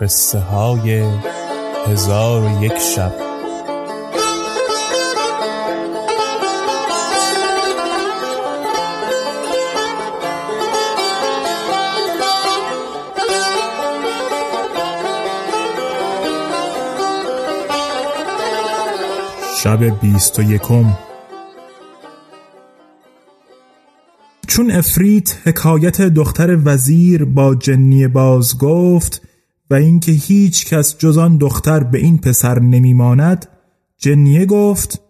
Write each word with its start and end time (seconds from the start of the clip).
قصه 0.00 0.38
های 0.38 1.02
هزار 1.86 2.42
و 2.42 2.64
یک 2.64 2.78
شب. 2.78 3.12
شب 19.62 20.00
بیست 20.00 20.38
و 20.38 20.42
یکم. 20.42 20.84
چون 24.46 24.70
افریت 24.70 25.36
حکایت 25.44 26.02
دختر 26.02 26.58
وزیر 26.64 27.24
با 27.24 27.54
جنی 27.54 28.08
باز 28.08 28.58
گفت 28.58 29.29
و 29.70 29.74
اینکه 29.74 30.12
هیچ 30.12 30.66
کس 30.66 30.98
جز 30.98 31.18
آن 31.18 31.36
دختر 31.36 31.82
به 31.82 31.98
این 31.98 32.18
پسر 32.18 32.58
نمیماند 32.58 33.46
جنیه 33.98 34.46
گفت 34.46 35.00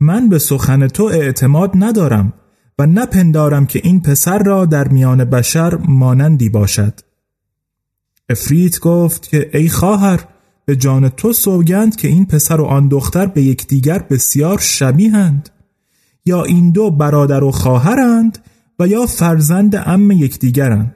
من 0.00 0.28
به 0.28 0.38
سخن 0.38 0.88
تو 0.88 1.04
اعتماد 1.04 1.70
ندارم 1.74 2.32
و 2.78 2.86
نپندارم 2.86 3.66
که 3.66 3.80
این 3.84 4.00
پسر 4.00 4.38
را 4.38 4.64
در 4.64 4.88
میان 4.88 5.24
بشر 5.24 5.74
مانندی 5.74 6.48
باشد. 6.48 7.00
افریت 8.28 8.80
گفت 8.80 9.28
که 9.28 9.50
ای 9.52 9.68
خواهر 9.68 10.24
به 10.64 10.76
جان 10.76 11.08
تو 11.08 11.32
سوگند 11.32 11.96
که 11.96 12.08
این 12.08 12.26
پسر 12.26 12.60
و 12.60 12.64
آن 12.64 12.88
دختر 12.88 13.26
به 13.26 13.42
یکدیگر 13.42 13.98
بسیار 13.98 14.58
شبیهند 14.58 15.48
یا 16.24 16.44
این 16.44 16.70
دو 16.72 16.90
برادر 16.90 17.44
و 17.44 17.50
خواهرند 17.50 18.38
و 18.78 18.86
یا 18.86 19.06
فرزند 19.06 19.82
ام 19.86 20.10
یکدیگرند. 20.10 20.95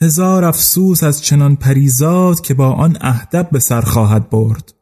هزار 0.00 0.44
افسوس 0.44 1.02
از 1.02 1.22
چنان 1.22 1.56
پریزاد 1.56 2.40
که 2.40 2.54
با 2.54 2.72
آن 2.72 2.98
اهدب 3.00 3.48
به 3.52 3.58
سر 3.58 3.80
خواهد 3.80 4.30
برد. 4.30 4.74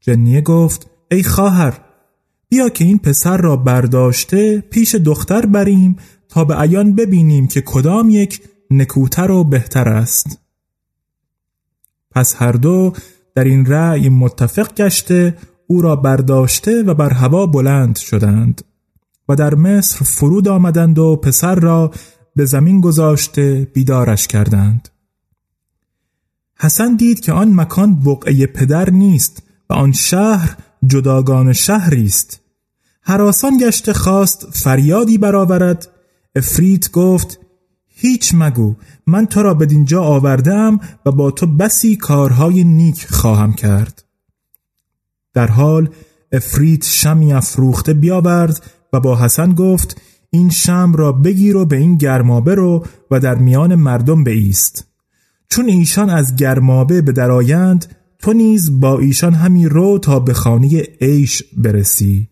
جنیه 0.00 0.40
گفت 0.40 0.90
ای 1.10 1.22
خواهر 1.22 1.80
بیا 2.48 2.68
که 2.68 2.84
این 2.84 2.98
پسر 2.98 3.36
را 3.36 3.56
برداشته 3.56 4.60
پیش 4.60 4.94
دختر 4.94 5.46
بریم 5.46 5.96
تا 6.28 6.44
به 6.44 6.54
عیان 6.54 6.94
ببینیم 6.94 7.46
که 7.46 7.60
کدام 7.60 8.10
یک 8.10 8.40
نکوتر 8.70 9.30
و 9.30 9.44
بهتر 9.44 9.88
است. 9.88 10.38
پس 12.10 12.34
هر 12.38 12.52
دو 12.52 12.92
در 13.34 13.44
این 13.44 13.66
رأی 13.66 14.08
متفق 14.08 14.74
گشته 14.74 15.36
او 15.66 15.82
را 15.82 15.96
برداشته 15.96 16.82
و 16.82 16.94
بر 16.94 17.10
هوا 17.10 17.46
بلند 17.46 17.96
شدند 17.96 18.62
و 19.28 19.36
در 19.36 19.54
مصر 19.54 20.04
فرود 20.04 20.48
آمدند 20.48 20.98
و 20.98 21.16
پسر 21.16 21.54
را 21.54 21.90
به 22.36 22.44
زمین 22.44 22.80
گذاشته 22.80 23.68
بیدارش 23.74 24.26
کردند. 24.26 24.88
حسن 26.58 26.96
دید 26.96 27.20
که 27.20 27.32
آن 27.32 27.52
مکان 27.54 28.00
بقعه 28.00 28.46
پدر 28.46 28.90
نیست 28.90 29.42
و 29.70 29.74
آن 29.74 29.92
شهر 29.92 30.56
جداگان 30.86 31.52
شهری 31.52 32.06
است. 32.06 32.40
حراسان 33.00 33.56
گشته 33.56 33.92
خواست 33.92 34.46
فریادی 34.52 35.18
برآورد. 35.18 35.88
افریت 36.34 36.90
گفت 36.90 37.40
هیچ 37.86 38.34
مگو 38.34 38.74
من 39.06 39.26
تو 39.26 39.42
را 39.42 39.54
به 39.54 39.66
دینجا 39.66 40.02
آوردم 40.04 40.80
و 41.06 41.12
با 41.12 41.30
تو 41.30 41.46
بسی 41.46 41.96
کارهای 41.96 42.64
نیک 42.64 43.06
خواهم 43.06 43.52
کرد. 43.52 44.04
در 45.34 45.46
حال 45.46 45.88
افریت 46.32 46.84
شمی 46.84 47.32
افروخته 47.32 47.94
بیاورد 47.94 48.62
و 48.92 49.00
با 49.00 49.18
حسن 49.18 49.54
گفت 49.54 50.00
این 50.36 50.50
شم 50.50 50.92
را 50.96 51.12
بگیر 51.12 51.56
و 51.56 51.64
به 51.64 51.76
این 51.76 51.96
گرمابه 51.96 52.54
رو 52.54 52.86
و 53.10 53.20
در 53.20 53.34
میان 53.34 53.74
مردم 53.74 54.24
بایست 54.24 54.84
چون 55.48 55.68
ایشان 55.68 56.10
از 56.10 56.36
گرمابه 56.36 57.02
به 57.02 57.12
درآیند 57.12 57.96
تو 58.18 58.32
نیز 58.32 58.80
با 58.80 58.98
ایشان 58.98 59.34
همی 59.34 59.68
رو 59.68 59.98
تا 59.98 60.20
به 60.20 60.34
خانه 60.34 60.82
عیش 61.00 61.42
برسی. 61.56 62.28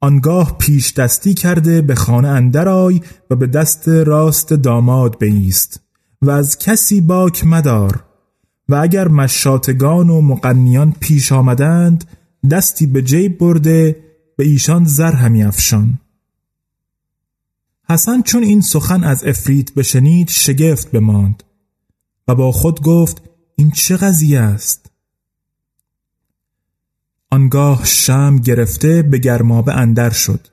آنگاه 0.00 0.58
پیش 0.58 0.92
دستی 0.92 1.34
کرده 1.34 1.82
به 1.82 1.94
خانه 1.94 2.28
اندرای 2.28 3.00
و 3.30 3.36
به 3.36 3.46
دست 3.46 3.88
راست 3.88 4.52
داماد 4.52 5.18
بیست. 5.18 5.80
و 6.22 6.30
از 6.30 6.58
کسی 6.58 7.00
باک 7.00 7.46
مدار. 7.46 8.04
و 8.68 8.74
اگر 8.74 9.08
مشاتگان 9.08 10.10
و 10.10 10.20
مقنیان 10.20 10.94
پیش 11.00 11.32
آمدند 11.32 12.04
دستی 12.50 12.86
به 12.86 13.02
جیب 13.02 13.38
برده 13.38 13.96
به 14.36 14.44
ایشان 14.44 14.84
زر 14.84 15.12
همی 15.12 15.42
افشان. 15.42 15.98
حسن 17.92 18.22
چون 18.22 18.42
این 18.42 18.60
سخن 18.60 19.04
از 19.04 19.24
افریت 19.24 19.74
بشنید 19.74 20.28
شگفت 20.28 20.90
بماند 20.90 21.42
و 22.28 22.34
با 22.34 22.52
خود 22.52 22.82
گفت 22.82 23.22
این 23.56 23.70
چه 23.70 23.96
قضیه 23.96 24.40
است؟ 24.40 24.90
آنگاه 27.30 27.84
شم 27.84 28.36
گرفته 28.36 29.02
به 29.02 29.18
گرمابه 29.18 29.72
اندر 29.72 30.10
شد. 30.10 30.48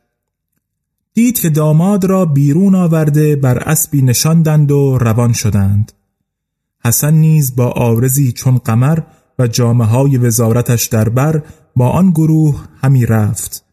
دید 1.14 1.40
که 1.40 1.50
داماد 1.50 2.06
را 2.06 2.26
بیرون 2.26 2.76
آورده 2.76 3.36
بر 3.36 3.58
اسبی 3.58 4.02
نشاندند 4.02 4.72
و 4.72 4.98
روان 4.98 5.34
شدند. 5.34 5.92
حسن 6.86 7.14
نیز 7.14 7.56
با 7.56 7.68
آرزی 7.68 8.32
چون 8.32 8.58
قمر 8.58 9.00
و 9.40 9.48
جامعه 9.48 9.88
های 9.88 10.18
وزارتش 10.18 10.86
در 10.86 11.10
بر 11.10 11.44
با 11.76 11.90
آن 11.90 12.12
گروه 12.12 12.66
همی 12.82 13.06
رفت. 13.06 13.69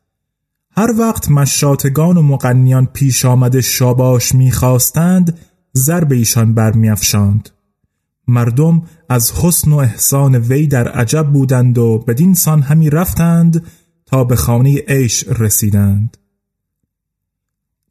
هر 0.78 0.94
وقت 0.99 1.31
مشاتگان 1.31 2.17
و 2.17 2.23
مقنیان 2.23 2.87
پیش 2.87 3.25
آمده 3.25 3.61
شاباش 3.61 4.34
می‌خواستند 4.34 5.38
ضرب 5.76 6.12
ایشان 6.12 6.55
برمیافشاند. 6.55 7.50
مردم 8.28 8.82
از 9.08 9.32
حسن 9.32 9.73
و 9.73 9.76
احسان 9.76 10.34
وی 10.34 10.67
در 10.67 10.88
عجب 10.88 11.26
بودند 11.26 11.78
و 11.78 11.99
بدین 11.99 12.34
سان 12.34 12.62
همی 12.62 12.90
رفتند 12.90 13.67
تا 14.06 14.25
به 14.25 14.37
خانه 14.37 14.78
عیش 14.88 15.25
رسیدند. 15.28 16.17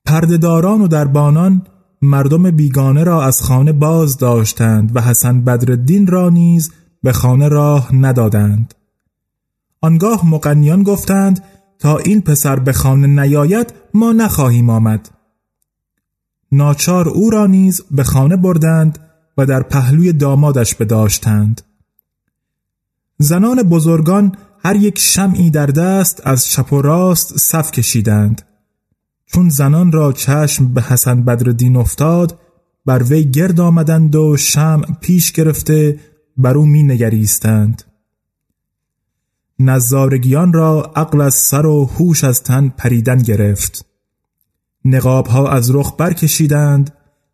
پردهداران 0.05 0.81
و 0.81 0.87
دربانان 0.87 1.61
مردم 2.01 2.51
بیگانه 2.51 3.03
را 3.03 3.23
از 3.23 3.41
خانه 3.41 3.71
باز 3.71 4.17
داشتند 4.17 4.95
و 4.95 5.01
حسن 5.01 5.41
بدرالدین 5.43 6.07
را 6.07 6.29
نیز 6.29 6.71
به 7.03 7.13
خانه 7.13 7.47
راه 7.47 7.95
ندادند. 7.95 8.73
آنگاه 9.81 10.29
مقنیان 10.29 10.83
گفتند 10.83 11.43
تا 11.79 11.97
این 11.97 12.21
پسر 12.21 12.59
به 12.59 12.73
خانه 12.73 13.07
نیاید 13.07 13.73
ما 13.93 14.11
نخواهیم 14.11 14.69
آمد. 14.69 15.09
ناچار 16.51 17.09
او 17.09 17.29
را 17.29 17.47
نیز 17.47 17.81
به 17.91 18.03
خانه 18.03 18.37
بردند 18.37 18.99
و 19.37 19.45
در 19.45 19.63
پهلوی 19.63 20.13
دامادش 20.13 20.75
بداشتند. 20.75 21.61
زنان 23.17 23.63
بزرگان 23.63 24.37
هر 24.63 24.75
یک 24.75 24.99
شمعی 24.99 25.49
در 25.49 25.65
دست 25.65 26.21
از 26.23 26.47
چپ 26.47 26.73
و 26.73 26.81
راست 26.81 27.37
صف 27.37 27.71
کشیدند. 27.71 28.41
چون 29.25 29.49
زنان 29.49 29.91
را 29.91 30.11
چشم 30.11 30.73
به 30.73 30.81
حسن 30.81 31.23
بدردین 31.23 31.75
افتاد 31.75 32.39
بر 32.85 33.03
وی 33.03 33.31
گرد 33.31 33.59
آمدند 33.59 34.15
و 34.15 34.37
شمع 34.37 34.85
پیش 35.01 35.31
گرفته 35.31 35.99
بر 36.37 36.57
او 36.57 36.65
می 36.65 36.83
نگریستند. 36.83 37.83
نظارگیان 39.59 40.53
را 40.53 40.91
عقل 40.95 41.21
از 41.21 41.33
سر 41.33 41.65
و 41.65 41.85
هوش 41.85 42.23
از 42.23 42.43
تن 42.43 42.69
پریدن 42.77 43.17
گرفت. 43.17 43.85
نقاب 44.85 45.27
ها 45.27 45.49
از 45.49 45.75
رخ 45.75 45.93
برکشیدند 45.97 46.93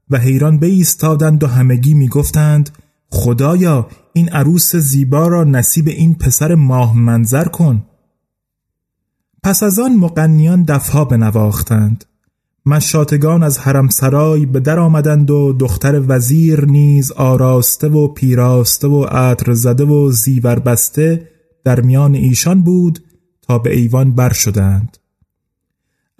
و 0.09 0.18
حیران 0.18 0.59
بایستادند 0.59 1.44
و 1.44 1.47
همگی 1.47 1.94
می 1.94 2.07
گفتند 2.07 2.69
خدایا 3.09 3.88
این 4.13 4.29
عروس 4.29 4.75
زیبا 4.75 5.27
را 5.27 5.44
نصیب 5.44 5.88
این 5.88 6.15
پسر 6.15 6.56
ماه 6.56 6.97
منظر 6.97 7.45
کن. 7.45 7.85
پس 9.44 9.63
از 9.63 9.79
آن 9.79 9.95
مقنیان 9.95 10.63
دفها 10.63 11.06
بنواختند. 11.06 12.06
مشاتگان 12.65 13.44
از 13.44 13.59
حرم 13.59 13.89
سرای 13.89 14.45
به 14.45 14.59
در 14.59 14.79
آمدند 14.79 15.31
و 15.31 15.53
دختر 15.53 16.03
وزیر 16.07 16.65
نیز 16.65 17.12
آراسته 17.12 17.89
و 17.89 18.07
پیراسته 18.07 18.88
و 18.88 19.03
عطر 19.03 19.53
زده 19.53 19.85
و 19.85 20.12
زیور 20.12 20.59
بسته 20.59 21.27
در 21.63 21.81
میان 21.81 22.16
ایشان 22.16 22.63
بود 22.63 23.00
تا 23.42 23.58
به 23.58 23.75
ایوان 23.75 24.16
بر 24.16 24.34
شدند. 24.34 24.98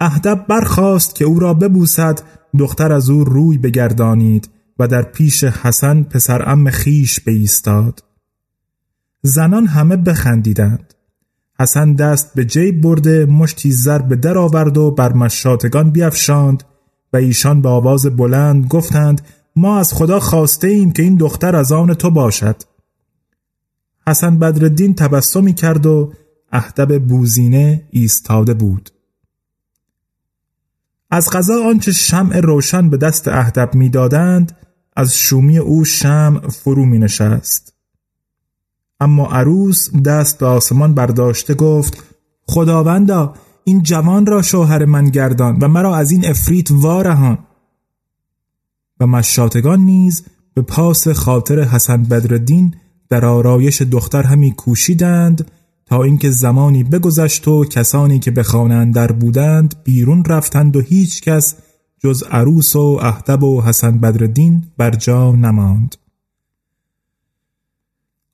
اهدب 0.00 0.46
برخواست 0.48 1.14
که 1.14 1.24
او 1.24 1.38
را 1.38 1.54
ببوسد 1.54 2.20
دختر 2.58 2.92
از 2.92 3.10
او 3.10 3.24
روی 3.24 3.58
بگردانید 3.58 4.48
و 4.78 4.88
در 4.88 5.02
پیش 5.02 5.44
حسن 5.44 6.02
پسر 6.02 6.48
ام 6.48 6.70
خیش 6.70 7.20
بایستاد. 7.20 8.04
زنان 9.22 9.66
همه 9.66 9.96
بخندیدند. 9.96 10.94
حسن 11.60 11.92
دست 11.92 12.34
به 12.34 12.44
جیب 12.44 12.80
برده 12.80 13.26
مشتی 13.26 13.72
زر 13.72 13.98
به 13.98 14.16
در 14.16 14.38
آورد 14.38 14.76
و 14.76 14.90
بر 14.90 15.12
مشاتگان 15.12 15.90
بیفشاند 15.90 16.62
و 17.12 17.16
ایشان 17.16 17.62
به 17.62 17.68
آواز 17.68 18.06
بلند 18.06 18.66
گفتند 18.66 19.22
ما 19.56 19.78
از 19.78 19.92
خدا 19.92 20.20
خواسته 20.20 20.68
ایم 20.68 20.92
که 20.92 21.02
این 21.02 21.16
دختر 21.16 21.56
از 21.56 21.72
آن 21.72 21.94
تو 21.94 22.10
باشد. 22.10 22.56
حسن 24.06 24.38
بدردین 24.38 24.94
تبسمی 24.94 25.54
کرد 25.54 25.86
و 25.86 26.12
اهدب 26.52 26.98
بوزینه 26.98 27.88
ایستاده 27.90 28.54
بود. 28.54 28.90
از 31.10 31.30
غذا 31.30 31.64
آنچه 31.68 31.92
شمع 31.92 32.40
روشن 32.40 32.90
به 32.90 32.96
دست 32.96 33.28
اهدب 33.28 33.74
می‌دادند 33.74 34.56
از 34.96 35.16
شومی 35.16 35.58
او 35.58 35.84
شمع 35.84 36.48
فرو 36.48 36.84
می 36.84 36.98
نشست 36.98 37.74
اما 39.00 39.26
عروس 39.26 39.90
دست 40.04 40.38
به 40.38 40.46
آسمان 40.46 40.94
برداشته 40.94 41.54
گفت 41.54 42.04
خداوندا 42.46 43.34
این 43.64 43.82
جوان 43.82 44.26
را 44.26 44.42
شوهر 44.42 44.84
من 44.84 45.04
گردان 45.04 45.58
و 45.58 45.68
مرا 45.68 45.96
از 45.96 46.10
این 46.10 46.26
افریت 46.26 46.68
وارهان. 46.70 47.38
و 49.00 49.06
مشاتگان 49.06 49.80
نیز 49.80 50.24
به 50.54 50.62
پاس 50.62 51.08
خاطر 51.08 51.60
حسن 51.60 52.02
بدردین 52.02 52.74
در 53.12 53.24
آرایش 53.24 53.82
دختر 53.82 54.22
همی 54.22 54.52
کوشیدند 54.52 55.50
تا 55.86 56.02
اینکه 56.02 56.30
زمانی 56.30 56.84
بگذشت 56.84 57.48
و 57.48 57.64
کسانی 57.64 58.18
که 58.18 58.30
به 58.30 58.42
خانه 58.42 58.92
در 58.92 59.12
بودند 59.12 59.74
بیرون 59.84 60.24
رفتند 60.24 60.76
و 60.76 60.80
هیچ 60.80 61.22
کس 61.22 61.54
جز 61.98 62.22
عروس 62.22 62.76
و 62.76 62.98
اهدب 63.02 63.42
و 63.42 63.62
حسن 63.62 63.98
بدردین 63.98 64.64
بر 64.76 64.90
جا 64.90 65.32
نماند. 65.32 65.96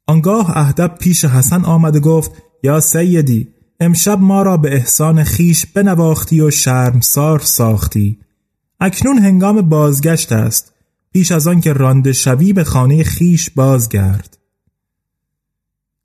آنگاه 0.07 0.57
اهدب 0.57 0.95
پیش 1.01 1.25
حسن 1.25 1.65
آمد 1.65 1.97
و 1.97 2.01
گفت 2.01 2.31
یا 2.63 2.81
سیدی 2.81 3.49
امشب 3.81 4.19
ما 4.21 4.43
را 4.43 4.57
به 4.57 4.75
احسان 4.75 5.25
خیش 5.25 5.67
بنواختی 5.67 6.41
و 6.41 6.51
شرمسار 6.51 7.39
ساختی. 7.39 8.19
اکنون 8.81 9.19
هنگام 9.19 9.63
بازگشت 9.63 10.33
است. 10.33 10.73
پیش 11.13 11.33
از 11.33 11.47
آن 11.47 11.61
که 11.61 11.73
رانده 11.73 12.13
شوی 12.13 12.53
به 12.53 12.65
خانه 12.65 13.05
خیش 13.05 13.51
بازگرد. 13.51 14.38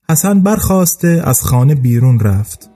حسن 0.09 0.39
برخواسته 0.39 1.21
از 1.25 1.43
خانه 1.43 1.75
بیرون 1.75 2.19
رفت. 2.19 2.69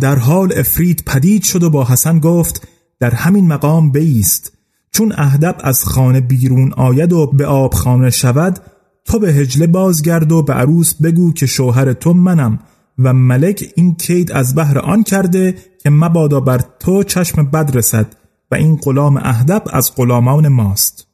در 0.00 0.18
حال 0.18 0.52
افرید 0.56 1.02
پدید 1.06 1.42
شد 1.42 1.62
و 1.62 1.70
با 1.70 1.84
حسن 1.84 2.18
گفت 2.18 2.68
در 3.00 3.14
همین 3.14 3.46
مقام 3.46 3.92
بیست. 3.92 4.52
چون 4.92 5.12
اهدب 5.16 5.56
از 5.60 5.84
خانه 5.84 6.20
بیرون 6.20 6.72
آید 6.72 7.12
و 7.12 7.26
به 7.26 7.46
آب 7.46 7.74
خانه 7.74 8.10
شود 8.10 8.58
تو 9.04 9.18
به 9.18 9.32
هجله 9.32 9.66
بازگرد 9.66 10.32
و 10.32 10.42
به 10.42 10.52
عروس 10.52 10.94
بگو 10.94 11.32
که 11.32 11.46
شوهر 11.46 11.92
تو 11.92 12.12
منم. 12.12 12.58
و 12.98 13.12
ملک 13.12 13.72
این 13.76 13.94
کید 13.94 14.32
از 14.32 14.54
بهر 14.54 14.78
آن 14.78 15.02
کرده 15.02 15.54
که 15.82 15.90
مبادا 15.90 16.40
بر 16.40 16.64
تو 16.80 17.02
چشم 17.02 17.44
بد 17.44 17.76
رسد 17.76 18.16
و 18.50 18.54
این 18.54 18.76
غلام 18.76 19.16
اهدب 19.16 19.62
از 19.72 19.94
غلامان 19.96 20.48
ماست. 20.48 21.08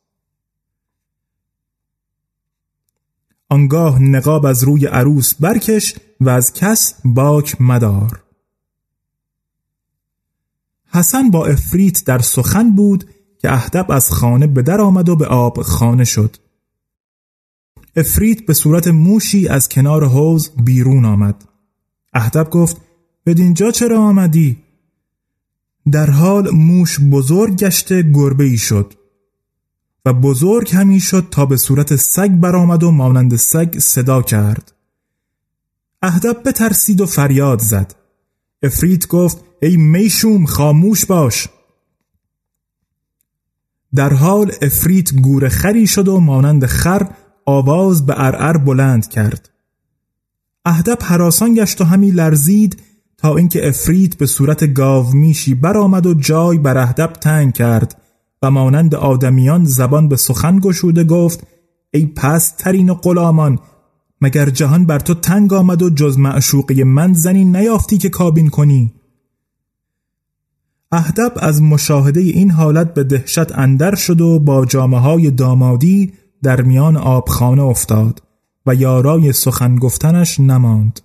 آنگاه 3.48 4.02
نقاب 4.02 4.46
از 4.46 4.64
روی 4.64 4.86
عروس 4.86 5.34
برکش 5.34 5.94
و 6.20 6.28
از 6.28 6.52
کس 6.52 6.94
باک 7.04 7.60
مدار. 7.60 8.24
حسن 10.86 11.30
با 11.30 11.46
افریت 11.46 12.04
در 12.04 12.18
سخن 12.18 12.70
بود 12.70 13.10
که 13.38 13.52
اهدب 13.52 13.90
از 13.90 14.10
خانه 14.10 14.46
به 14.46 14.62
در 14.62 14.80
آمد 14.80 15.08
و 15.08 15.16
به 15.16 15.26
آب 15.26 15.62
خانه 15.62 16.04
شد. 16.04 16.36
افریت 17.96 18.46
به 18.46 18.54
صورت 18.54 18.88
موشی 18.88 19.48
از 19.48 19.68
کنار 19.68 20.04
حوز 20.04 20.50
بیرون 20.64 21.04
آمد. 21.04 21.44
اهدب 22.14 22.50
گفت 22.50 22.76
بدینجا 23.26 23.70
چرا 23.70 24.00
آمدی؟ 24.00 24.64
در 25.92 26.10
حال 26.10 26.50
موش 26.50 27.00
بزرگ 27.00 27.56
گشته 27.56 28.02
گربه 28.02 28.44
ای 28.44 28.58
شد 28.58 28.94
و 30.04 30.12
بزرگ 30.12 30.74
همی 30.74 31.00
شد 31.00 31.28
تا 31.30 31.46
به 31.46 31.56
صورت 31.56 31.96
سگ 31.96 32.30
برآمد 32.30 32.82
و 32.82 32.90
مانند 32.90 33.36
سگ 33.36 33.78
صدا 33.78 34.22
کرد. 34.22 34.72
اهدب 36.02 36.42
بترسید 36.48 37.00
و 37.00 37.06
فریاد 37.06 37.60
زد. 37.60 37.94
افریت 38.62 39.06
گفت 39.06 39.44
ای 39.62 39.76
می‌شوم 39.76 40.46
خاموش 40.46 41.06
باش. 41.06 41.48
در 43.94 44.12
حال 44.12 44.52
افریت 44.62 45.14
گور 45.14 45.48
خری 45.48 45.86
شد 45.86 46.08
و 46.08 46.20
مانند 46.20 46.66
خر 46.66 47.10
آواز 47.46 48.06
به 48.06 48.14
ارعر 48.16 48.56
بلند 48.56 49.08
کرد. 49.08 49.53
اهدب 50.64 50.98
حراسان 51.02 51.54
گشت 51.54 51.80
و 51.80 51.84
همی 51.84 52.10
لرزید 52.10 52.82
تا 53.18 53.36
اینکه 53.36 53.68
افریت 53.68 54.16
به 54.16 54.26
صورت 54.26 54.74
گاو 54.74 55.12
میشی 55.12 55.54
برآمد 55.54 56.06
و 56.06 56.14
جای 56.14 56.58
بر 56.58 56.78
اهدب 56.78 57.12
تنگ 57.12 57.54
کرد 57.54 58.00
و 58.42 58.50
مانند 58.50 58.94
آدمیان 58.94 59.64
زبان 59.64 60.08
به 60.08 60.16
سخن 60.16 60.58
گشوده 60.58 61.04
گفت 61.04 61.46
ای 61.94 62.06
پست 62.06 62.56
ترین 62.58 62.90
و 62.90 62.94
غلامان 62.94 63.58
مگر 64.20 64.50
جهان 64.50 64.86
بر 64.86 64.98
تو 64.98 65.14
تنگ 65.14 65.52
آمد 65.52 65.82
و 65.82 65.90
جز 65.90 66.18
معشوقی 66.18 66.82
من 66.82 67.12
زنی 67.12 67.44
نیافتی 67.44 67.98
که 67.98 68.08
کابین 68.08 68.48
کنی؟ 68.48 68.92
اهدب 70.92 71.32
از 71.36 71.62
مشاهده 71.62 72.20
این 72.20 72.50
حالت 72.50 72.94
به 72.94 73.04
دهشت 73.04 73.58
اندر 73.58 73.94
شد 73.94 74.20
و 74.20 74.38
با 74.38 74.66
جامعه 74.66 75.00
های 75.00 75.30
دامادی 75.30 76.12
در 76.42 76.62
میان 76.62 76.96
آبخانه 76.96 77.62
افتاد. 77.62 78.22
و 78.66 78.74
یارای 78.74 79.32
سخن 79.32 79.76
گفتنش 79.76 80.40
نماند. 80.40 81.00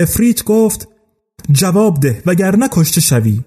افریت 0.00 0.44
گفت 0.44 0.88
جواب 1.50 2.00
ده 2.00 2.22
وگرنه 2.26 2.68
کشته 2.72 3.00
شوی. 3.00 3.40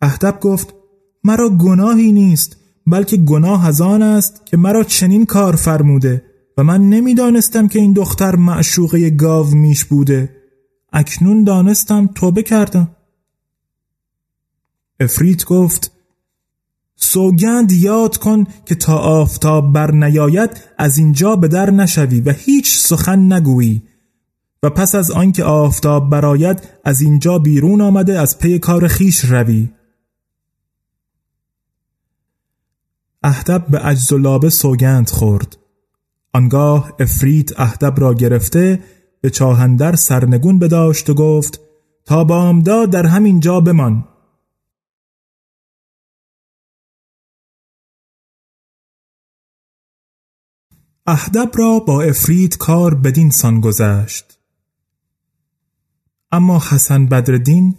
اهدب 0.00 0.40
گفت 0.40 0.74
مرا 1.24 1.48
گناهی 1.48 2.12
نیست 2.12 2.56
بلکه 2.86 3.16
گناه 3.16 3.66
از 3.66 3.80
آن 3.80 4.02
است 4.02 4.46
که 4.46 4.56
مرا 4.56 4.84
چنین 4.84 5.26
کار 5.26 5.56
فرموده 5.56 6.24
و 6.58 6.64
من 6.64 6.88
نمی‌دانستم 6.88 7.68
که 7.68 7.78
این 7.78 7.92
دختر 7.92 8.36
معشوقه 8.36 9.10
گاو 9.10 9.54
میش 9.54 9.84
بوده. 9.84 10.36
اکنون 10.92 11.44
دانستم 11.44 12.06
توبه 12.06 12.42
کردم. 12.42 12.96
افریت 15.00 15.44
گفت 15.44 15.97
سوگند 17.00 17.72
یاد 17.72 18.16
کن 18.16 18.46
که 18.64 18.74
تا 18.74 18.98
آفتاب 18.98 19.72
بر 19.72 19.90
نیاید 19.90 20.50
از 20.78 20.98
اینجا 20.98 21.36
به 21.36 21.48
در 21.48 21.70
نشوی 21.70 22.20
و 22.20 22.32
هیچ 22.32 22.76
سخن 22.76 23.32
نگویی. 23.32 23.82
و 24.62 24.70
پس 24.70 24.94
از 24.94 25.10
آنکه 25.10 25.44
آفتاب 25.44 26.10
براید 26.10 26.68
از 26.84 27.00
اینجا 27.00 27.38
بیرون 27.38 27.80
آمده 27.80 28.20
از 28.20 28.38
پی 28.38 28.58
کار 28.58 28.88
خیش 28.88 29.24
روی. 29.24 29.68
اهدب 33.22 33.66
به 33.70 33.78
عجز 33.78 34.12
و 34.12 34.18
لابه 34.18 34.50
سوگند 34.50 35.10
خورد. 35.10 35.56
آنگاه 36.32 36.92
افریت 37.00 37.60
اهدب 37.60 38.00
را 38.00 38.14
گرفته 38.14 38.82
به 39.20 39.30
چاهندر 39.30 39.96
سرنگون 39.96 40.58
بداشت 40.58 41.10
و 41.10 41.14
گفت 41.14 41.60
تا 42.04 42.24
بامداد 42.24 42.90
در 42.90 43.06
همین 43.06 43.40
جا 43.40 43.60
بمان. 43.60 44.07
اهدب 51.10 51.50
را 51.54 51.78
با 51.78 52.02
افرید 52.02 52.56
کار 52.56 52.94
بدین 52.94 53.30
سان 53.30 53.60
گذشت. 53.60 54.38
اما 56.32 56.62
حسن 56.70 57.06
بدردین 57.06 57.74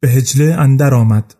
به 0.00 0.08
هجله 0.08 0.54
اندر 0.54 0.94
آمد. 0.94 1.34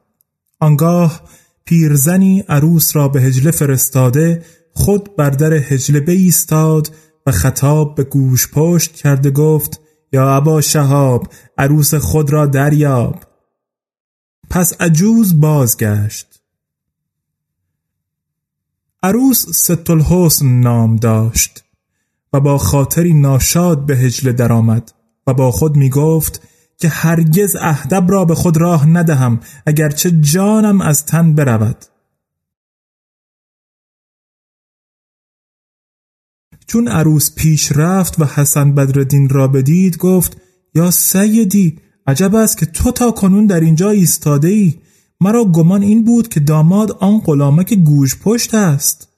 آنگاه 0.58 1.20
پیرزنی 1.64 2.44
عروس 2.48 2.96
را 2.96 3.08
به 3.08 3.22
هجله 3.22 3.50
فرستاده 3.50 4.44
خود 4.72 5.16
بر 5.16 5.30
در 5.30 5.52
هجله 5.52 6.00
بایستاد 6.00 6.94
و 7.26 7.30
خطاب 7.30 7.94
به 7.94 8.04
گوش 8.04 8.48
پشت 8.52 8.94
کرده 8.94 9.30
گفت 9.30 9.80
یا 10.12 10.36
ابا 10.36 10.60
شهاب 10.60 11.28
عروس 11.58 11.94
خود 11.94 12.30
را 12.30 12.46
دریاب. 12.46 13.24
پس 14.50 14.80
عجوز 14.80 15.40
بازگشت. 15.40 16.29
عروس 19.02 19.46
ست 19.48 19.90
الحسن 19.90 20.46
نام 20.46 20.96
داشت 20.96 21.64
و 22.32 22.40
با 22.40 22.58
خاطری 22.58 23.14
ناشاد 23.14 23.86
به 23.86 23.96
هجله 23.96 24.32
درآمد 24.32 24.92
و 25.26 25.34
با 25.34 25.50
خود 25.50 25.76
می 25.76 25.90
گفت 25.90 26.48
که 26.78 26.88
هرگز 26.88 27.56
اهدب 27.60 28.10
را 28.10 28.24
به 28.24 28.34
خود 28.34 28.56
راه 28.56 28.86
ندهم 28.86 29.40
اگرچه 29.66 30.10
جانم 30.10 30.80
از 30.80 31.06
تن 31.06 31.34
برود. 31.34 31.84
چون 36.66 36.88
عروس 36.88 37.34
پیش 37.34 37.72
رفت 37.72 38.20
و 38.20 38.24
حسن 38.24 38.74
بدردین 38.74 39.28
را 39.28 39.48
بدید 39.48 39.96
گفت 39.96 40.36
یا 40.74 40.90
سیدی 40.90 41.78
عجب 42.06 42.34
است 42.34 42.58
که 42.58 42.66
تو 42.66 42.92
تا 42.92 43.10
کنون 43.10 43.46
در 43.46 43.60
اینجا 43.60 43.90
ایستاده 43.90 44.48
ای 44.48 44.74
مرا 45.20 45.44
گمان 45.44 45.82
این 45.82 46.04
بود 46.04 46.28
که 46.28 46.40
داماد 46.40 46.90
آن 46.90 47.18
غلامک 47.18 47.74
گوش 47.74 48.18
پشت 48.18 48.54
است. 48.54 49.08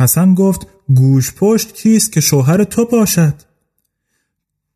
حسن 0.00 0.34
گفت 0.34 0.66
گوش 0.94 1.34
پشت 1.34 1.74
کیست 1.74 2.12
که 2.12 2.20
شوهر 2.20 2.64
تو 2.64 2.84
باشد؟ 2.84 3.34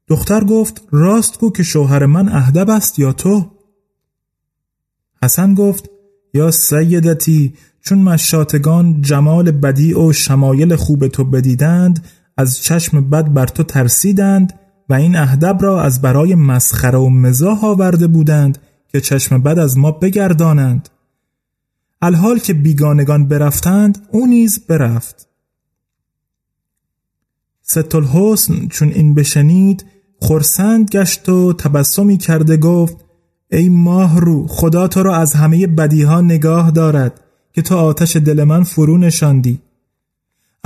دختر 0.08 0.44
گفت 0.44 0.82
راست 0.90 1.40
گو 1.40 1.50
که 1.52 1.62
شوهر 1.62 2.06
من 2.06 2.28
اهدب 2.28 2.70
است 2.70 2.98
یا 2.98 3.12
تو؟ 3.12 3.50
حسن 5.22 5.54
گفت 5.54 5.90
یا 6.34 6.50
سیدتی 6.50 7.54
چون 7.80 7.98
مشاتگان 7.98 9.02
جمال 9.02 9.50
بدی 9.50 9.94
و 9.94 10.12
شمایل 10.12 10.76
خوب 10.76 11.08
تو 11.08 11.24
بدیدند 11.24 12.04
از 12.36 12.62
چشم 12.62 13.10
بد 13.10 13.32
بر 13.32 13.46
تو 13.46 13.62
ترسیدند 13.62 14.60
و 14.88 14.94
این 14.94 15.16
اهدب 15.16 15.58
را 15.60 15.82
از 15.82 16.02
برای 16.02 16.34
مسخره 16.34 16.98
و 16.98 17.08
مزاح 17.08 17.64
آورده 17.64 18.06
بودند 18.06 18.58
که 18.88 19.00
چشم 19.00 19.42
بد 19.42 19.58
از 19.58 19.78
ما 19.78 19.90
بگردانند. 19.90 20.88
الحال 22.02 22.38
که 22.38 22.54
بیگانگان 22.54 23.28
برفتند 23.28 24.08
او 24.12 24.26
نیز 24.26 24.66
برفت. 24.66 25.28
ست 27.62 27.94
الحسن 27.94 28.68
چون 28.68 28.88
این 28.88 29.14
بشنید 29.14 29.84
خرسند 30.20 30.90
گشت 30.90 31.28
و 31.28 31.52
تبسمی 31.52 32.18
کرده 32.18 32.56
گفت 32.56 32.96
ای 33.52 33.68
ماه 33.68 34.20
رو 34.20 34.46
خدا 34.46 34.88
تو 34.88 35.02
را 35.02 35.16
از 35.16 35.34
همه 35.34 35.66
بدیها 35.66 36.20
نگاه 36.20 36.70
دارد 36.70 37.20
که 37.52 37.62
تو 37.62 37.76
آتش 37.76 38.16
دل 38.16 38.44
من 38.44 38.62
فرو 38.62 38.98
نشاندی. 38.98 39.60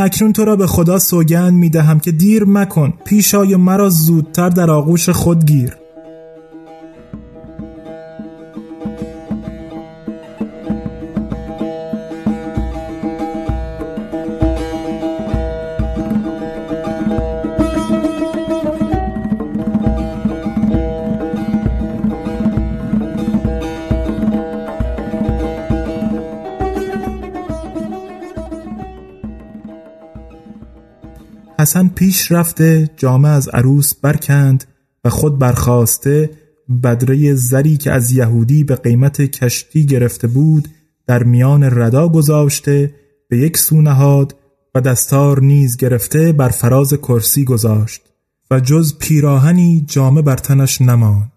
اکنون 0.02 0.32
تو 0.32 0.44
را 0.44 0.56
به 0.56 0.66
خدا 0.66 0.98
سوگند 0.98 1.52
می 1.52 1.70
دهم 1.70 2.00
که 2.00 2.12
دیر 2.12 2.44
مکن 2.44 2.92
پیش 3.04 3.34
آی 3.34 3.56
مرا 3.56 3.88
زودتر 3.88 4.48
در 4.48 4.70
آغوش 4.70 5.08
خود 5.08 5.46
گیر. 5.46 5.79
حسن 31.70 31.88
پیش 31.88 32.32
رفته 32.32 32.90
جامه 32.96 33.28
از 33.28 33.48
عروس 33.48 33.94
برکند 33.94 34.64
و 35.04 35.10
خود 35.10 35.38
برخواسته 35.38 36.30
بدره 36.82 37.34
زری 37.34 37.76
که 37.76 37.92
از 37.92 38.12
یهودی 38.12 38.64
به 38.64 38.76
قیمت 38.76 39.22
کشتی 39.22 39.86
گرفته 39.86 40.26
بود 40.26 40.68
در 41.06 41.22
میان 41.22 41.62
ردا 41.62 42.08
گذاشته 42.08 42.94
به 43.28 43.38
یک 43.38 43.56
سو 43.56 43.80
نهاد 43.80 44.36
و 44.74 44.80
دستار 44.80 45.40
نیز 45.40 45.76
گرفته 45.76 46.32
بر 46.32 46.48
فراز 46.48 46.94
کرسی 46.94 47.44
گذاشت 47.44 48.02
و 48.50 48.60
جز 48.60 48.98
پیراهنی 48.98 49.84
جامه 49.88 50.22
بر 50.22 50.36
تنش 50.36 50.80
نماند. 50.80 51.32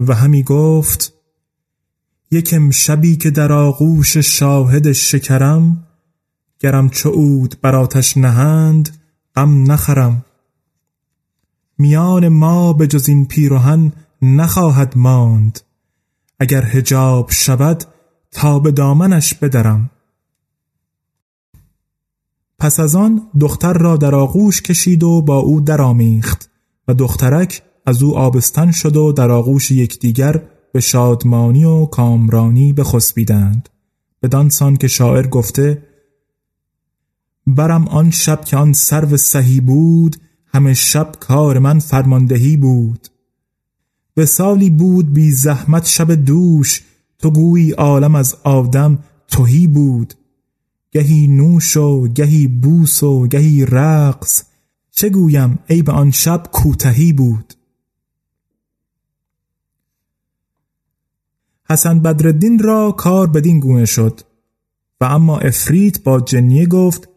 و 0.00 0.14
همی 0.14 0.42
گفت 0.42 1.12
یکم 2.30 2.70
شبی 2.70 3.16
که 3.16 3.30
در 3.30 3.52
آغوش 3.52 4.16
شاهد 4.16 4.92
شکرم 4.92 5.86
گرم 6.60 6.88
چعود 6.88 7.54
بر 7.62 7.74
آتش 7.74 8.16
نهند 8.16 9.03
غم 9.36 9.72
نخرم. 9.72 10.24
میان 11.78 12.28
ما 12.28 12.72
به 12.72 12.86
جز 12.86 13.08
این 13.08 13.26
پیرهن 13.26 13.92
نخواهد 14.22 14.92
ماند. 14.96 15.60
اگر 16.40 16.64
هجاب 16.64 17.30
شود 17.30 17.84
تا 18.30 18.58
به 18.58 18.72
دامنش 18.72 19.34
بدرم. 19.34 19.90
پس 22.58 22.80
از 22.80 22.94
آن 22.94 23.22
دختر 23.40 23.72
را 23.72 23.96
در 23.96 24.14
آغوش 24.14 24.62
کشید 24.62 25.02
و 25.02 25.22
با 25.22 25.36
او 25.36 25.60
درآمیخت 25.60 26.50
و 26.88 26.94
دخترک 26.94 27.62
از 27.86 28.02
او 28.02 28.16
آبستن 28.16 28.70
شد 28.70 28.96
و 28.96 29.12
در 29.12 29.30
آغوش 29.30 29.70
یکدیگر 29.70 30.42
به 30.72 30.80
شادمانی 30.80 31.64
و 31.64 31.86
کامرانی 31.86 32.72
بخسبیدند. 32.72 33.68
بدانسان 34.22 34.76
که 34.76 34.88
شاعر 34.88 35.26
گفته 35.26 35.82
برم 37.46 37.88
آن 37.88 38.10
شب 38.10 38.44
که 38.44 38.56
آن 38.56 38.72
سرو 38.72 39.16
سهی 39.16 39.60
بود 39.60 40.16
همه 40.46 40.74
شب 40.74 41.12
کار 41.20 41.58
من 41.58 41.78
فرماندهی 41.78 42.56
بود. 42.56 43.08
به 44.14 44.26
سالی 44.26 44.70
بود 44.70 45.12
بی 45.12 45.30
زحمت 45.30 45.86
شب 45.86 46.12
دوش 46.12 46.82
تو 47.18 47.30
گویی 47.30 47.70
عالم 47.70 48.14
از 48.14 48.36
آدم 48.44 48.98
توهی 49.28 49.66
بود. 49.66 50.14
گهی 50.92 51.26
نوش 51.26 51.76
و 51.76 52.08
گهی 52.08 52.46
بوس 52.46 53.02
و 53.02 53.28
گهی 53.28 53.66
رقص 53.66 54.42
چه 54.90 55.08
گویم 55.08 55.58
ای 55.66 55.82
به 55.82 55.92
آن 55.92 56.10
شب 56.10 56.42
کوتهی 56.52 57.12
بود. 57.12 57.54
حسن 61.70 62.00
بدردین 62.00 62.58
را 62.58 62.92
کار 62.92 63.26
بدین 63.26 63.60
گونه 63.60 63.84
شد. 63.84 64.20
و 65.00 65.04
اما 65.04 65.38
افریت 65.38 66.02
با 66.02 66.20
جنیه 66.20 66.66
گفت 66.66 67.08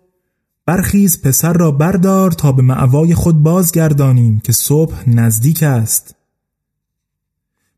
برخیز 0.67 1.21
پسر 1.21 1.53
را 1.53 1.71
بردار 1.71 2.31
تا 2.31 2.51
به 2.51 2.62
معوای 2.62 3.15
خود 3.15 3.43
بازگردانیم 3.43 4.39
که 4.39 4.53
صبح 4.53 5.09
نزدیک 5.09 5.63
است. 5.63 6.15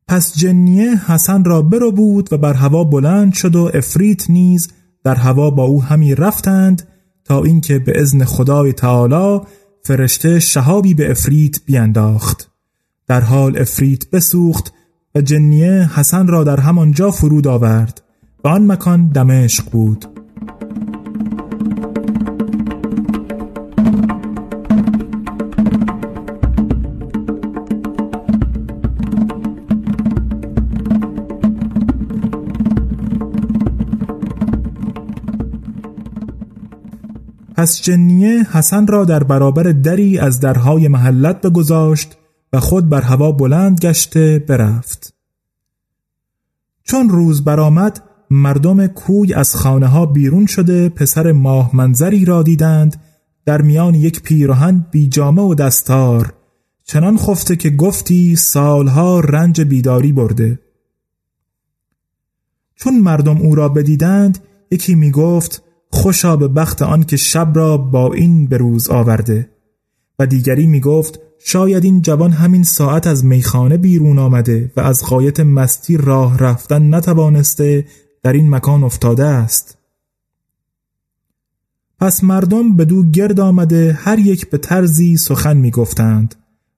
پس 0.08 0.38
جنیه 0.38 1.12
حسن 1.12 1.44
را 1.44 1.62
برو 1.62 1.92
بود 1.92 2.34
و 2.34 2.38
بر 2.38 2.54
هوا 2.54 2.84
بلند 2.84 3.34
شد 3.34 3.56
و 3.56 3.72
افریت 3.74 4.30
نیز 4.30 4.68
در 5.04 5.16
هوا 5.16 5.50
با 5.50 5.64
او 5.64 5.84
همی 5.84 6.16
رفتند 6.16 6.88
تا 7.26 7.44
اینکه 7.44 7.80
به 7.80 8.02
ازن 8.02 8.24
خدای 8.24 8.74
تعالی 8.74 9.42
فرشته 9.84 10.40
شهابی 10.40 10.94
به 10.94 11.12
افریت 11.12 11.66
بینداخت. 11.66 12.52
در 13.08 13.22
حال 13.22 13.58
افریت 13.58 14.10
بسوخت 14.10 14.74
و 15.16 15.22
جنیه 15.22 15.90
حسن 15.96 16.28
را 16.28 16.44
در 16.44 16.60
همانجا 16.60 17.12
فرود 17.12 17.48
آورد 17.48 18.02
و 18.44 18.48
آن 18.48 18.72
مکان 18.72 19.08
دمشق 19.08 19.70
بود. 19.72 20.19
پس 37.60 37.82
جنیه 37.82 38.44
حسن 38.44 38.88
را 38.88 39.06
در 39.06 39.24
برابر 39.24 39.64
دری 39.64 40.20
از 40.20 40.40
درهای 40.40 40.88
محلت 40.88 41.42
بگذاشت 41.42 42.18
و 42.54 42.60
خود 42.60 42.90
بر 42.90 43.02
هوا 43.02 43.32
بلند 43.32 43.80
گشته 43.80 44.40
برفت. 44.40 45.14
چون 46.84 47.10
روز 47.10 47.44
برآمد 47.44 48.04
مردم 48.30 48.88
کوی 48.88 49.34
از 49.34 49.56
خانه 49.56 49.88
ها 49.88 50.06
بیرون 50.06 50.46
شده 50.46 50.90
پسر 50.90 51.32
ماه 51.32 51.76
منظری 51.76 52.26
را 52.26 52.44
دیدند 52.44 53.02
در 53.46 53.62
میان 53.62 53.96
یک 53.96 54.22
پیراهن 54.22 54.86
بیجامه 54.92 55.42
و 55.42 55.56
دستار 55.56 56.34
چنان 56.84 57.18
خفته 57.18 57.56
که 57.56 57.70
گفتی 57.70 58.36
سالها 58.36 59.20
رنج 59.20 59.62
بیداری 59.62 60.12
برده. 60.12 60.60
چون 62.76 63.00
مردم 63.00 63.38
او 63.38 63.56
را 63.56 63.70
بدیدند 63.70 64.40
یکی 64.72 64.96
می 64.96 65.12
گفت 65.12 65.64
خوشا 66.00 66.36
به 66.36 66.48
بخت 66.48 66.82
آن 66.82 67.04
که 67.04 67.18
شب 67.18 67.52
را 67.56 67.78
با 67.78 68.14
این 68.14 68.48
به 68.48 68.58
روز 68.58 68.90
آورده. 68.90 69.50
و 70.20 70.26
دیگری 70.26 70.68
می 70.68 70.80
گفت 70.80 71.20
شاید 71.40 71.84
این 71.84 72.02
جوان 72.02 72.32
همین 72.32 72.64
ساعت 72.64 73.08
از 73.08 73.26
میخانه 73.26 73.78
بیرون 73.78 74.20
آمده 74.20 74.72
و 74.76 74.82
از 74.82 75.04
قایت 75.04 75.40
مستی 75.40 75.98
راه 75.98 76.38
رفتن 76.38 76.96
نتوانسته 76.96 77.86
در 78.24 78.34
این 78.34 78.50
مکان 78.50 78.84
افتاده 78.84 79.26
است. 79.26 79.78
پس 82.00 82.24
مردم 82.24 82.76
به 82.76 82.86
دو 82.86 83.04
گرد 83.04 83.40
آمده 83.40 83.94
هر 83.94 84.20
یک 84.20 84.50
به 84.50 84.58
طرزی 84.58 85.18
سخن 85.18 85.58
می 85.58 85.72
گفتند 85.72 86.36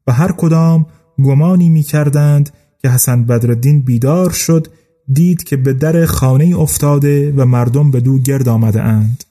و 0.07 0.11
هر 0.11 0.31
کدام 0.31 0.85
گمانی 1.23 1.69
می 1.69 1.83
کردند 1.83 2.49
که 2.81 2.89
حسن 2.89 3.23
بدردین 3.23 3.81
بیدار 3.81 4.29
شد 4.29 4.67
دید 5.13 5.43
که 5.43 5.57
به 5.57 5.73
در 5.73 6.05
خانه 6.05 6.59
افتاده 6.59 7.31
و 7.31 7.45
مردم 7.45 7.91
به 7.91 7.99
دو 7.99 8.19
گرد 8.19 8.49
آمده 8.49 8.81
اند. 8.81 9.23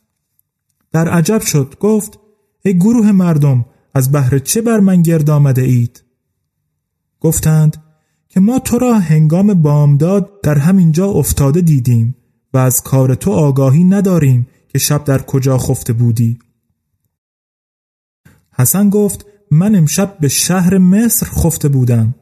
در 0.93 1.09
عجب 1.09 1.41
شد 1.41 1.75
گفت 1.81 2.19
ای 2.65 2.79
گروه 2.79 3.13
مردم 3.13 3.65
از 3.95 4.13
بهر 4.13 4.39
چه 4.39 4.63
بر 4.63 4.81
من 4.81 5.03
گرد 5.03 5.31
آمده 5.31 5.63
اید؟ 5.63 6.05
گفتند 7.21 7.77
که 8.29 8.41
ما 8.41 8.59
تو 8.59 8.79
را 8.79 8.99
هنگام 8.99 9.55
بامداد 9.55 10.41
در 10.43 10.59
همینجا 10.59 11.07
افتاده 11.07 11.61
دیدیم 11.61 12.17
و 12.55 12.59
از 12.59 12.83
کار 12.83 13.15
تو 13.15 13.31
آگاهی 13.31 13.85
نداریم 13.85 14.47
که 14.69 14.79
شب 14.79 15.05
در 15.05 15.23
کجا 15.23 15.59
خفته 15.59 15.93
بودی. 15.93 16.39
حسن 18.53 18.91
گفت 18.91 19.27
من 19.51 19.75
امشب 19.75 20.17
به 20.21 20.29
شهر 20.29 20.79
مصر 20.79 21.27
خفته 21.27 21.69
بودم. 21.69 22.15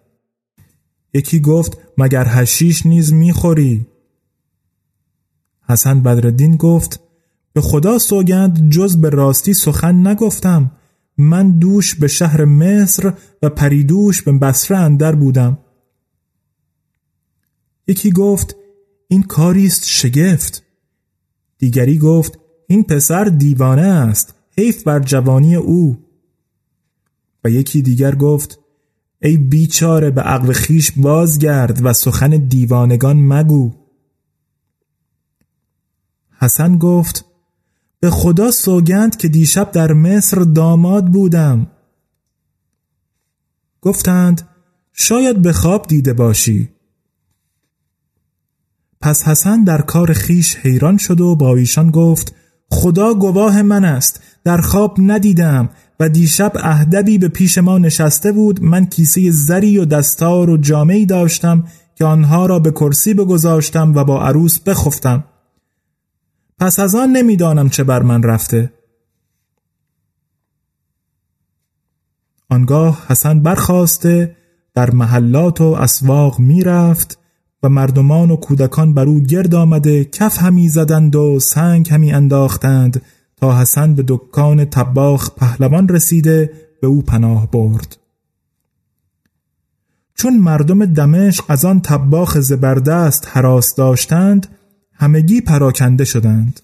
یکی 1.15 1.41
گفت 1.41 1.79
مگر 1.99 2.27
هشیش 2.29 2.87
نیز 2.87 3.13
می‌خوری؟ 3.13 3.87
حسن 5.69 6.03
بدردین 6.03 6.57
گفت 6.57 7.01
به 7.53 7.61
خدا 7.61 7.99
سوگند 7.99 8.71
جز 8.71 8.97
به 8.97 9.11
راستی 9.11 9.55
سخن 9.55 10.07
نگفتم. 10.07 10.71
من 11.19 11.59
دوش 11.59 11.95
به 11.95 12.09
شهر 12.09 12.45
مصر 12.45 13.15
و 13.43 13.49
پریدوش 13.49 14.23
به 14.23 14.33
بسره 14.33 14.79
اندر 14.79 15.15
بودم. 15.15 15.59
یکی 17.87 18.11
گفت 18.11 18.57
این 19.09 19.23
کاریست 19.23 19.85
شگفت. 19.87 20.63
دیگری 21.59 21.99
گفت 21.99 22.39
این 22.69 22.83
پسر 22.83 23.25
دیوانه 23.25 23.83
است 23.83 24.35
حیف 24.59 24.83
بر 24.83 25.01
جوانی 25.01 25.57
او. 25.57 25.99
و 27.45 27.51
یکی 27.51 27.83
دیگر 27.83 28.15
گفت 28.15 28.59
ای 29.23 29.37
بیچاره 29.37 30.11
به 30.11 30.21
عقل 30.21 30.53
خیش 30.53 30.93
بازگرد 30.97 31.85
و 31.85 31.93
سخن 31.93 32.31
دیوانگان 32.31 33.17
مگو. 33.17 33.73
حسن 36.41 36.79
گفت 36.79 37.25
به 38.01 38.11
خدا 38.11 38.51
سوگند 38.51 39.17
که 39.17 39.29
دیشب 39.29 39.71
در 39.71 39.93
مصر 39.93 40.37
داماد 40.37 41.07
بودم. 41.07 41.67
گفتند 43.81 44.49
شاید 44.93 45.43
به 45.43 45.53
خواب 45.53 45.87
دیده 45.87 46.13
باشی. 46.13 46.69
پس 49.01 49.23
حسن 49.23 49.65
در 49.65 49.81
کار 49.81 50.13
خیش 50.13 50.57
حیران 50.57 50.97
شد 50.97 51.21
و 51.21 51.37
با 51.37 51.57
ایشان 51.57 51.91
گفت 51.91 52.35
خدا 52.71 53.15
گواه 53.15 53.63
من 53.63 53.85
است 53.85 54.23
در 54.45 54.61
خواب 54.61 54.97
ندیدم. 55.01 55.69
و 56.01 56.09
دیشب 56.09 56.53
اهدبی 56.55 57.19
به 57.19 57.29
پیش 57.29 57.59
ما 57.59 57.79
نشسته 57.79 58.33
بود. 58.33 58.63
من 58.63 58.87
کیسه 58.87 59.31
زری 59.31 59.79
و 59.79 59.85
دستار 59.85 60.51
و 60.51 60.57
جامعی 60.57 61.07
داشتم 61.07 61.65
که 61.95 62.05
آنها 62.05 62.47
را 62.47 62.59
به 62.59 62.71
کرسی 62.71 63.15
بگذاشتم 63.15 63.93
و 63.95 64.05
با 64.05 64.23
عروس 64.23 64.61
بخفتم. 64.61 65.25
پس 66.59 66.81
از 66.81 66.95
آن 66.95 67.11
نمی‌دانم 67.11 67.69
چه 67.69 67.85
بر 67.85 68.03
من 68.03 68.23
رفته. 68.23 68.73
آنگاه 72.51 73.07
حسن 73.09 73.43
برخواسته 73.43 74.37
در 74.75 74.91
محلات 74.91 75.61
و 75.61 75.65
اسواق 75.65 76.39
می‌رفت 76.39 77.19
و 77.63 77.69
مردمان 77.69 78.31
و 78.31 78.37
کودکان 78.37 78.95
بر 78.95 79.05
او 79.05 79.21
گرد 79.21 79.55
آمده 79.55 80.05
کف 80.05 80.39
همی 80.39 80.69
زدند 80.69 81.17
و 81.17 81.41
سنگ 81.41 81.91
همی 81.91 82.13
انداختند. 82.13 83.03
تا 83.41 83.61
حسن 83.61 83.95
به 83.95 84.05
دکان 84.09 84.65
تباخ 84.65 85.31
پهلوان 85.37 85.89
رسیده 85.89 86.53
به 86.81 86.87
او 86.87 87.03
پناه 87.03 87.51
برد. 87.51 87.97
چون 90.15 90.39
مردم 90.39 90.85
دمشق 90.85 91.45
از 91.49 91.65
آن 91.65 91.81
تباخ 91.81 92.39
زبردست 92.39 93.29
حراس 93.31 93.75
داشتند 93.75 94.47
همگی 94.93 95.41
پراکنده 95.41 96.05
شدند. 96.05 96.61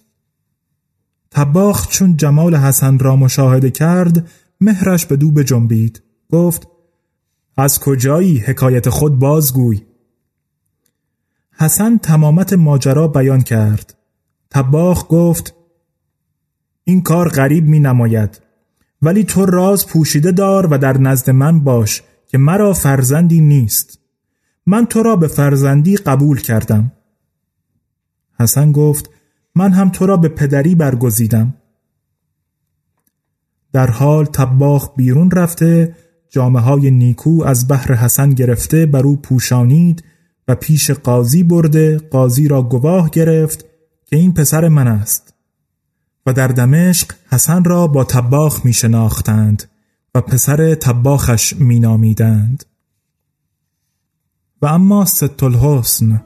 تباخ 1.30 1.88
چون 1.88 2.16
جمال 2.16 2.54
حسن 2.54 2.98
را 2.98 3.16
مشاهده 3.16 3.70
کرد 3.70 4.30
مهرش 4.60 5.06
به 5.06 5.16
دو 5.16 5.30
بجنبید. 5.30 6.02
گفت 6.32 6.68
از 7.56 7.80
کجایی 7.80 8.38
حکایت 8.38 8.88
خود 8.88 9.18
بازگوی؟ 9.18 9.82
حسن 11.52 11.96
تمامت 11.96 12.52
ماجرا 12.52 13.08
بیان 13.08 13.40
کرد. 13.40 13.94
تباخ 14.50 15.06
گفت 15.08 15.54
این 16.85 17.03
کار 17.03 17.29
غریب 17.29 17.64
می 17.64 17.81
نماید 17.81 18.40
ولی 19.03 19.25
تو 19.25 19.47
راز 19.47 19.87
پوشیده 19.87 20.33
دار 20.33 20.66
و 20.66 20.79
در 20.79 20.99
نزد 20.99 21.31
من 21.31 21.61
باش 21.61 22.03
که 22.27 22.38
مرا 22.38 22.73
فرزندی 22.73 23.40
نیست. 23.40 23.99
من 24.66 24.87
تو 24.87 25.03
را 25.03 25.16
به 25.16 25.27
فرزندی 25.27 25.97
قبول 25.97 26.40
کردم. 26.40 26.92
حسن 28.40 28.73
گفت 28.73 29.11
من 29.55 29.73
هم 29.73 29.90
تو 29.90 30.07
را 30.07 30.16
به 30.16 30.29
پدری 30.29 30.75
برگزیدم. 30.75 31.55
در 33.73 33.90
حال 33.90 34.25
تباخ 34.25 34.94
بیرون 34.97 35.31
رفته 35.31 35.97
جامعه 36.31 36.62
های 36.62 36.90
نیکو 36.90 37.42
از 37.44 37.68
بحر 37.68 37.94
حسن 37.94 38.31
گرفته 38.31 38.87
بر 38.87 39.03
او 39.03 39.16
پوشانید 39.16 40.05
و 40.49 40.55
پیش 40.55 40.90
قاضی 40.90 41.42
برده 41.42 41.99
قاضی 41.99 42.49
را 42.49 42.62
گواه 42.62 43.11
گرفت 43.11 43.64
که 44.07 44.16
این 44.16 44.35
پسر 44.35 44.68
من 44.68 44.88
است. 44.88 45.23
و 46.26 46.32
در 46.32 46.48
دمشق 46.48 47.12
حسن 47.30 47.64
را 47.64 47.87
با 47.87 48.04
تباخ 48.04 48.64
می 48.64 48.72
شناختند 48.72 49.62
و 50.14 50.20
پسر 50.20 50.74
تباخش 50.74 51.56
می 51.56 51.80
نامیدند 51.80 52.64
و 54.62 54.66
اما 54.66 55.04
ست 55.04 55.42
الحسن. 55.42 56.22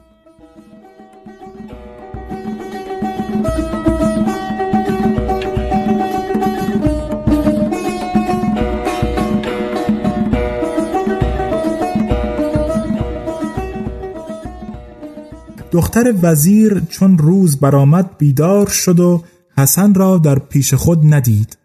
دختر 15.71 16.13
وزیر 16.21 16.79
چون 16.89 17.17
روز 17.17 17.59
برآمد 17.59 18.17
بیدار 18.17 18.67
شد 18.67 18.99
و 18.99 19.23
حسن 19.59 19.93
را 19.93 20.17
در 20.17 20.39
پیش 20.39 20.73
خود 20.73 21.13
ندید 21.13 21.57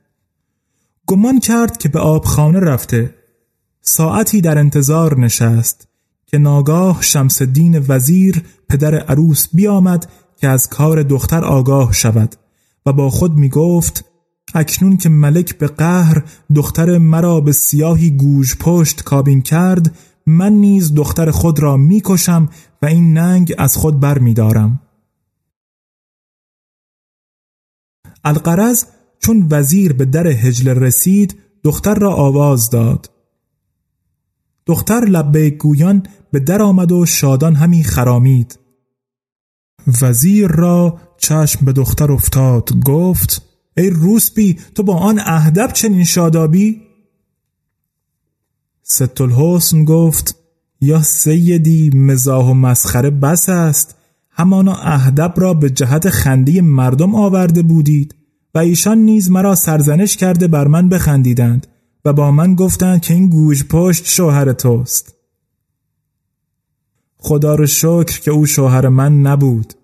گمان 1.06 1.40
کرد 1.40 1.76
که 1.76 1.88
به 1.88 1.98
آبخانه 1.98 2.60
رفته 2.60 3.14
ساعتی 3.80 4.40
در 4.40 4.58
انتظار 4.58 5.20
نشست 5.20 5.88
که 6.26 6.38
ناگاه 6.38 7.02
شمس 7.02 7.42
دین 7.42 7.84
وزیر 7.88 8.42
پدر 8.68 8.94
عروس 8.94 9.48
بیامد 9.52 10.10
که 10.36 10.48
از 10.48 10.68
کار 10.68 11.02
دختر 11.02 11.44
آگاه 11.44 11.92
شود 11.92 12.36
و 12.86 12.92
با 12.92 13.10
خود 13.10 13.36
می 13.36 13.48
گفت 13.48 14.04
اکنون 14.54 14.96
که 14.96 15.08
ملک 15.08 15.58
به 15.58 15.66
قهر 15.66 16.24
دختر 16.54 16.98
مرا 16.98 17.40
به 17.40 17.52
سیاهی 17.52 18.10
گوش 18.10 18.56
پشت 18.56 19.02
کابین 19.02 19.42
کرد 19.42 19.94
من 20.26 20.52
نیز 20.52 20.94
دختر 20.94 21.30
خود 21.30 21.58
را 21.60 21.76
می‌کشم 21.76 22.48
و 22.82 22.86
این 22.86 23.12
ننگ 23.18 23.54
از 23.58 23.76
خود 23.76 24.00
بر 24.00 24.18
می 24.18 24.34
دارم. 24.34 24.80
القرز 28.24 28.84
چون 29.18 29.46
وزیر 29.50 29.92
به 29.92 30.04
در 30.04 30.26
هجل 30.26 30.68
رسید 30.68 31.38
دختر 31.64 31.94
را 31.94 32.14
آواز 32.14 32.70
داد. 32.70 33.10
دختر 34.66 35.00
لبیک 35.04 35.56
گویان 35.56 36.02
به 36.32 36.40
در 36.40 36.62
آمد 36.62 36.92
و 36.92 37.06
شادان 37.06 37.54
همی 37.54 37.84
خرامید. 37.84 38.58
وزیر 40.02 40.48
را 40.48 41.00
چشم 41.18 41.64
به 41.64 41.72
دختر 41.72 42.12
افتاد 42.12 42.84
گفت 42.84 43.42
ای 43.76 43.90
روسبی 43.90 44.58
تو 44.74 44.82
با 44.82 44.96
آن 44.96 45.18
اهدب 45.18 45.72
چنین 45.72 46.04
شادابی؟ 46.04 46.82
ست 48.82 49.20
الحسن 49.20 49.84
گفت 49.84 50.36
یا 50.80 51.02
سیدی 51.02 51.90
مزاح 51.90 52.50
و 52.50 52.54
مسخره 52.54 53.10
بس 53.10 53.48
است. 53.48 53.96
همانا 54.36 54.74
اهدب 54.74 55.34
را 55.36 55.54
به 55.54 55.70
جهت 55.70 56.10
خندی 56.10 56.60
مردم 56.60 57.14
آورده 57.14 57.62
بودید 57.62 58.14
و 58.54 58.58
ایشان 58.58 58.98
نیز 58.98 59.30
مرا 59.30 59.54
سرزنش 59.54 60.16
کرده 60.16 60.48
بر 60.48 60.66
من 60.66 60.88
بخندیدند 60.88 61.66
و 62.04 62.12
با 62.12 62.30
من 62.30 62.54
گفتند 62.54 63.00
که 63.00 63.14
این 63.14 63.28
گوش 63.28 63.64
پشت 63.64 64.06
شوهر 64.06 64.52
توست. 64.52 65.14
خدا 67.16 67.54
رو 67.54 67.66
شکر 67.66 68.20
که 68.20 68.30
او 68.30 68.46
شوهر 68.46 68.88
من 68.88 69.20
نبود. 69.20 69.74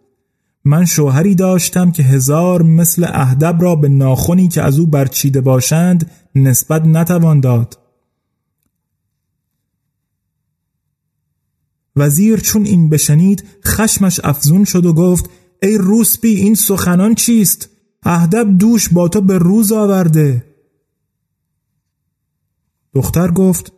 من 0.64 0.84
شوهری 0.84 1.34
داشتم 1.34 1.90
که 1.90 2.02
هزار 2.02 2.62
مثل 2.62 3.06
اهدب 3.08 3.62
را 3.62 3.76
به 3.76 3.88
ناخونی 3.88 4.48
که 4.48 4.62
از 4.62 4.78
او 4.78 4.86
برچیده 4.86 5.40
باشند 5.40 6.10
نسبت 6.34 6.84
نتوان 6.84 7.40
داد. 7.40 7.79
وزیر 11.96 12.40
چون 12.40 12.64
این 12.64 12.88
بشنید 12.88 13.44
خشمش 13.66 14.20
افزون 14.24 14.64
شد 14.64 14.86
و 14.86 14.92
گفت 14.92 15.30
ای 15.62 15.78
روسبی 15.78 16.34
این 16.34 16.54
سخنان 16.54 17.14
چیست؟ 17.14 17.68
اهدب 18.02 18.58
دوش 18.58 18.88
با 18.88 19.08
تو 19.08 19.20
به 19.20 19.38
روز 19.38 19.72
آورده 19.72 20.44
دختر 22.94 23.30
گفت 23.30 23.72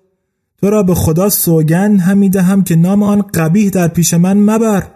تو 0.60 0.70
را 0.70 0.82
به 0.82 0.94
خدا 0.94 1.28
سوگن 1.28 1.96
همیده 1.96 2.42
هم 2.42 2.64
که 2.64 2.76
نام 2.76 3.02
آن 3.02 3.22
قبیه 3.22 3.70
در 3.70 3.88
پیش 3.88 4.14
من 4.14 4.36
مبر 4.36 4.86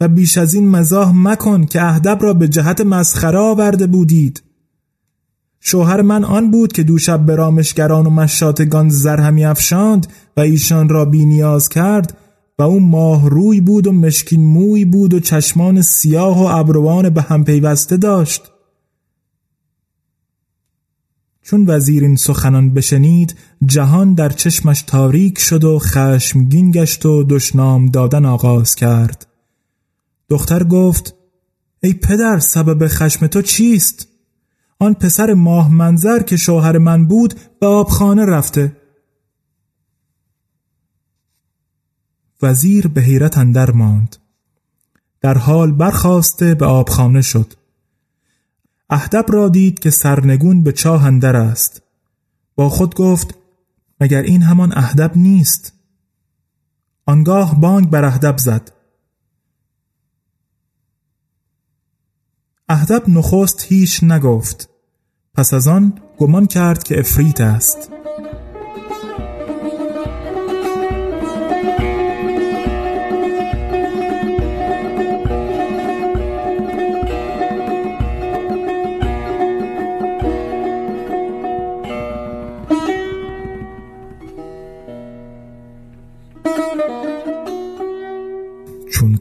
و 0.00 0.08
بیش 0.08 0.38
از 0.38 0.54
این 0.54 0.68
مزاح 0.68 1.12
مکن 1.14 1.64
که 1.64 1.82
اهدب 1.82 2.18
را 2.22 2.34
به 2.34 2.48
جهت 2.48 2.80
مسخره 2.80 3.38
آورده 3.38 3.86
بودید 3.86 4.42
شوهر 5.60 6.02
من 6.02 6.24
آن 6.24 6.50
بود 6.50 6.72
که 6.72 6.82
دوشب 6.82 7.26
به 7.26 7.36
رامشگران 7.36 8.06
و 8.06 8.10
مشاتگان 8.10 8.88
زر 8.88 9.20
همی 9.20 9.44
افشاند 9.44 10.06
و 10.36 10.40
ایشان 10.40 10.88
را 10.88 11.04
بی 11.04 11.26
نیاز 11.26 11.68
کرد 11.68 12.16
و 12.60 12.62
او 12.62 12.80
ماه 12.80 13.30
روی 13.30 13.60
بود 13.60 13.86
و 13.86 13.92
مشکین 13.92 14.44
موی 14.44 14.84
بود 14.84 15.14
و 15.14 15.20
چشمان 15.20 15.82
سیاه 15.82 16.42
و 16.42 16.46
ابروان 16.46 17.10
به 17.10 17.22
هم 17.22 17.44
پیوسته 17.44 17.96
داشت. 17.96 18.42
چون 21.42 21.64
وزیر 21.66 22.02
این 22.02 22.16
سخنان 22.16 22.74
بشنید 22.74 23.36
جهان 23.66 24.14
در 24.14 24.28
چشمش 24.28 24.82
تاریک 24.82 25.38
شد 25.38 25.64
و 25.64 25.78
خشمگین 25.78 26.70
گشت 26.70 27.06
و 27.06 27.24
دشنام 27.24 27.86
دادن 27.86 28.24
آغاز 28.24 28.74
کرد. 28.74 29.26
دختر 30.28 30.64
گفت 30.64 31.14
ای 31.82 31.92
پدر 31.92 32.38
سبب 32.38 32.86
خشم 32.88 33.26
تو 33.26 33.42
چیست؟ 33.42 34.08
آن 34.78 34.94
پسر 34.94 35.34
ماه 35.34 35.72
منظر 35.72 36.22
که 36.22 36.36
شوهر 36.36 36.78
من 36.78 37.06
بود 37.06 37.34
به 37.60 37.66
آبخانه 37.66 38.24
رفته. 38.24 38.79
وزیر 42.42 42.88
به 42.88 43.00
حیرت 43.00 43.38
اندر 43.38 43.70
ماند. 43.70 44.16
در 45.20 45.38
حال 45.38 45.72
برخواسته 45.72 46.54
به 46.54 46.66
آبخانه 46.66 47.22
شد. 47.22 47.52
اهدب 48.90 49.24
را 49.28 49.48
دید 49.48 49.78
که 49.78 49.90
سرنگون 49.90 50.62
به 50.62 50.72
چاه 50.72 51.06
اندر 51.06 51.36
است. 51.36 51.82
با 52.54 52.68
خود 52.68 52.94
گفت 52.94 53.34
مگر 54.00 54.22
این 54.22 54.42
همان 54.42 54.72
اهدب 54.76 55.16
نیست؟ 55.16 55.72
آنگاه 57.06 57.60
بانگ 57.60 57.90
بر 57.90 58.04
اهدب 58.04 58.38
زد. 58.38 58.72
اهدب 62.68 63.08
نخست 63.08 63.64
هیچ 63.68 64.04
نگفت. 64.04 64.68
پس 65.34 65.54
از 65.54 65.68
آن 65.68 65.98
گمان 66.18 66.46
کرد 66.46 66.82
که 66.82 66.98
افریت 67.00 67.40
است. 67.40 67.99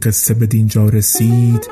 قصه 0.09 0.33
به 0.33 0.45
دینجا 0.47 0.89
رسید 0.89 1.69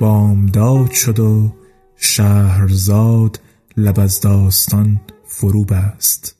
بامداد 0.00 0.90
شد 0.90 1.18
و 1.18 1.52
شهرزاد 1.96 3.40
لب 3.76 4.00
از 4.00 4.20
داستان 4.20 5.00
فرو 5.24 5.64
بست. 5.64 6.36